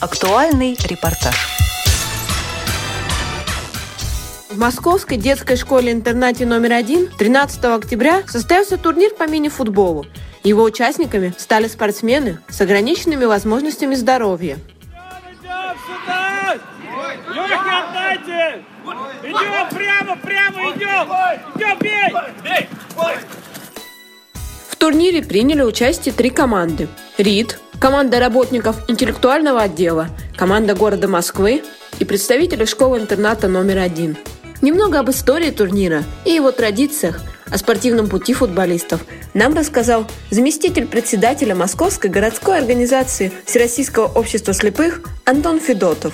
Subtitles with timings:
[0.00, 1.34] Актуальный репортаж.
[4.48, 10.06] В Московской детской школе-интернате номер один 13 октября состоялся турнир по мини-футболу.
[10.44, 14.58] Его участниками стали спортсмены с ограниченными возможностями здоровья.
[17.34, 18.62] Легкий отдайте!
[19.24, 21.08] Идем прямо, прямо идем!
[21.56, 22.68] Идем, бей!
[22.94, 23.37] В
[24.78, 26.88] турнире приняли участие три команды.
[27.18, 31.62] РИД, команда работников интеллектуального отдела, команда города Москвы
[31.98, 34.16] и представители школы-интерната номер один.
[34.62, 37.20] Немного об истории турнира и его традициях,
[37.50, 45.58] о спортивном пути футболистов нам рассказал заместитель председателя Московской городской организации Всероссийского общества слепых Антон
[45.58, 46.12] Федотов.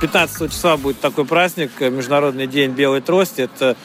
[0.00, 3.42] 15 числа будет такой праздник, э, Международный день белой трости.
[3.42, 3.76] Это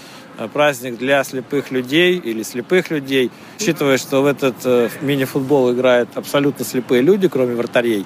[0.54, 3.32] праздник для слепых людей или слепых людей.
[3.60, 8.06] Учитывая, что в этот э, мини-футбол играют абсолютно слепые люди, кроме вратарей,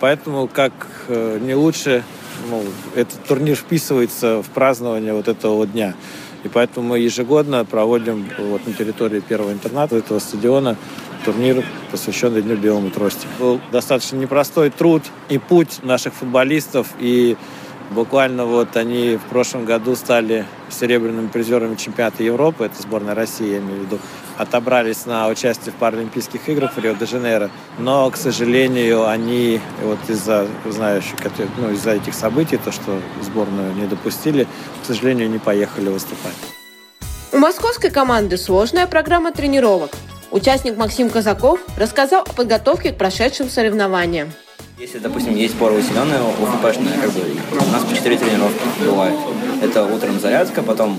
[0.00, 0.72] поэтому как
[1.08, 2.02] не лучше
[2.50, 2.62] ну,
[2.94, 5.94] этот турнир вписывается в празднование вот этого дня.
[6.44, 10.76] И поэтому мы ежегодно проводим вот на территории первого интерната этого стадиона
[11.24, 13.26] турнир, посвященный Дню белому трости.
[13.40, 17.36] Был достаточно непростой труд и путь наших футболистов, и
[17.90, 23.58] буквально вот они в прошлом году стали серебряными призерами чемпионата Европы, это сборная России, я
[23.58, 23.98] имею в виду,
[24.36, 31.16] отобрались на участие в Паралимпийских играх в Рио-де-Жанейро, но, к сожалению, они вот из-за, знающих,
[31.58, 34.46] ну, из-за этих событий, то, что сборную не допустили,
[34.82, 36.34] к сожалению, не поехали выступать.
[37.32, 39.90] У московской команды сложная программа тренировок.
[40.30, 44.32] Участник Максим Казаков рассказал о подготовке к прошедшим соревнованиям.
[44.78, 47.20] Если, допустим, есть пора усиленная, УФПшная, как бы,
[47.52, 49.14] у нас по 4 тренировки бывает.
[49.62, 50.98] Это утром зарядка, потом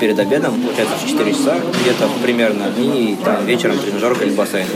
[0.00, 4.66] перед обедом, получается, 4 часа где-то примерно, и там вечером тренажерка или бассейн.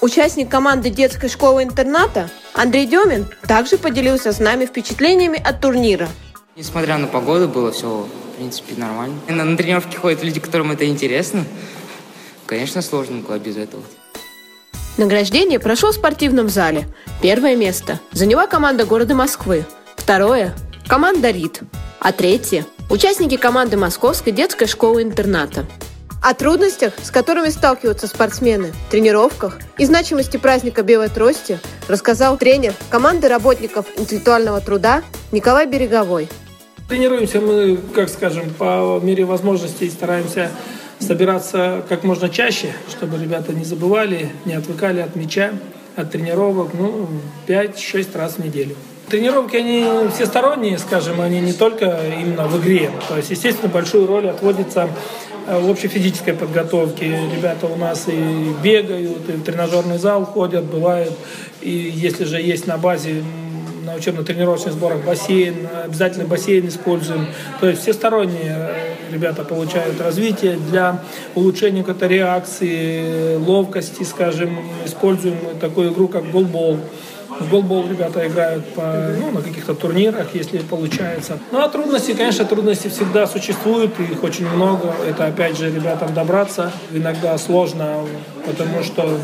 [0.00, 6.08] Участник команды детской школы-интерната Андрей Демин также поделился с нами впечатлениями от турнира.
[6.56, 9.14] Несмотря на погоду, было все, в принципе, нормально.
[9.28, 11.44] На, на тренировки ходят люди, которым это интересно.
[12.46, 13.84] Конечно, сложно было без этого.
[14.98, 16.86] Награждение прошло в спортивном зале.
[17.22, 19.64] Первое место заняла команда города Москвы.
[19.96, 20.54] Второе–
[20.86, 21.62] команда РИД.
[21.98, 25.64] А третье– участники команды Московской детской школы-интерната.
[26.22, 33.28] О трудностях, с которыми сталкиваются спортсмены, тренировках и значимости праздника Белой Трости рассказал тренер команды
[33.28, 36.28] работников интеллектуального труда Николай Береговой.
[36.88, 40.50] Тренируемся мы, как скажем, по мере возможностей стараемся
[41.02, 45.52] собираться как можно чаще, чтобы ребята не забывали, не отвыкали от мяча,
[45.96, 47.08] от тренировок, ну,
[47.46, 48.76] 5-6 раз в неделю.
[49.08, 52.90] Тренировки, они всесторонние, скажем, они не только именно в игре.
[53.08, 54.88] То есть, естественно, большую роль отводится
[55.46, 57.18] э, в общей физической подготовке.
[57.34, 61.12] Ребята у нас и бегают, и в тренажерный зал ходят, бывает.
[61.60, 63.22] И если же есть на базе
[63.84, 67.26] на учебно-тренировочных сборах бассейн, обязательно бассейн используем.
[67.60, 71.00] То есть всесторонние э, ребята получают развитие для
[71.34, 76.78] улучшения какой-то реакции, ловкости, скажем, используем такую игру, как голбол.
[77.40, 81.38] В голбол ребята играют по, ну, на каких-то турнирах, если получается.
[81.50, 84.94] Ну а трудности, конечно, трудности всегда существуют, их очень много.
[85.08, 88.06] Это опять же ребятам добраться иногда сложно,
[88.46, 89.18] потому что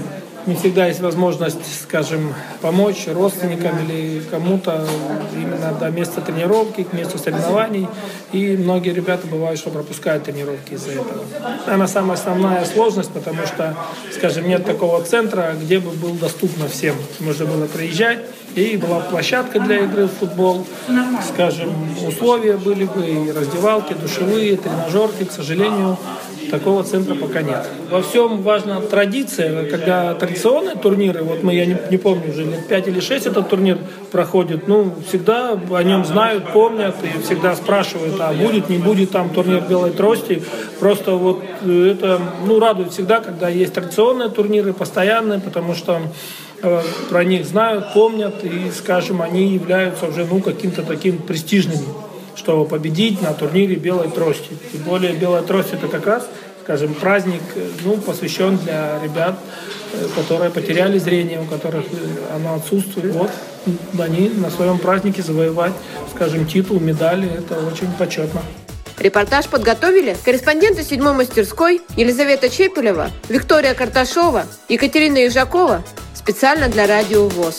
[0.49, 4.87] не всегда есть возможность, скажем, помочь родственникам или кому-то
[5.35, 7.87] именно до места тренировки, к месту соревнований.
[8.33, 11.23] И многие ребята бывают, что пропускают тренировки из-за этого.
[11.67, 13.77] Она самая основная сложность, потому что,
[14.13, 16.97] скажем, нет такого центра, где бы был доступно всем.
[17.21, 18.21] Можно было приезжать,
[18.55, 20.67] и была площадка для игры в футбол.
[21.33, 21.73] Скажем,
[22.07, 25.25] условия были бы и раздевалки, душевые, тренажерки.
[25.25, 25.99] К сожалению,
[26.51, 27.67] Такого центра пока нет.
[27.91, 32.67] Во всем важна традиция, когда традиционные турниры, вот мы, я не, не помню, уже лет
[32.67, 33.79] 5 или 6 этот турнир
[34.11, 39.31] проходит, ну, всегда о нем знают, помнят и всегда спрашивают, а будет, не будет там
[39.31, 40.43] турнир белой трости.
[40.81, 46.01] Просто вот это, ну, радует всегда, когда есть традиционные турниры, постоянные, потому что
[46.63, 52.08] э, про них знают, помнят, и, скажем, они являются уже, ну, каким-то таким престижными
[52.39, 54.51] что победить на турнире белой трости.
[54.73, 56.27] Тем более белая трость это как раз,
[56.63, 57.43] скажем, праздник,
[57.85, 59.39] ну, посвящен для ребят,
[59.93, 63.13] э, которые потеряли зрение, у которых э, оно отсутствует.
[63.15, 63.31] Вот
[63.99, 65.73] они на своем празднике завоевать,
[66.15, 68.41] скажем, титул, медали, это очень почетно.
[68.99, 77.59] Репортаж подготовили корреспонденты седьмой мастерской Елизавета Чепелева, Виктория Карташова, Екатерина Ежакова специально для Радио ВОЗ.